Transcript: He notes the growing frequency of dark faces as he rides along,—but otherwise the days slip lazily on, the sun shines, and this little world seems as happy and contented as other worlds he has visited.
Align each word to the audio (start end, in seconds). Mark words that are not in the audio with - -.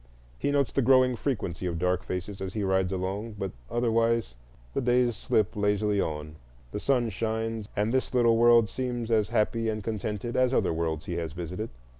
He 0.39 0.49
notes 0.49 0.71
the 0.71 0.81
growing 0.81 1.15
frequency 1.15 1.67
of 1.67 1.77
dark 1.77 2.01
faces 2.01 2.41
as 2.41 2.55
he 2.55 2.63
rides 2.63 2.91
along,—but 2.91 3.51
otherwise 3.69 4.33
the 4.73 4.81
days 4.81 5.15
slip 5.15 5.55
lazily 5.55 6.01
on, 6.01 6.37
the 6.71 6.79
sun 6.79 7.11
shines, 7.11 7.67
and 7.75 7.93
this 7.93 8.11
little 8.11 8.35
world 8.35 8.67
seems 8.67 9.11
as 9.11 9.29
happy 9.29 9.69
and 9.69 9.83
contented 9.83 10.35
as 10.35 10.55
other 10.55 10.73
worlds 10.73 11.05
he 11.05 11.17
has 11.17 11.33
visited. 11.33 11.69